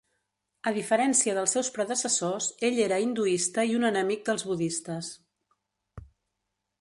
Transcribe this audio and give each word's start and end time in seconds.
A 0.69 0.71
diferència 0.75 1.33
dels 1.39 1.51
seus 1.57 1.69
predecessors, 1.75 2.47
ell 2.69 2.81
era 2.87 2.99
hinduista 3.03 3.67
i 3.73 3.77
un 3.81 3.85
enemic 3.93 4.23
dels 4.31 4.47
budistes. 4.53 5.13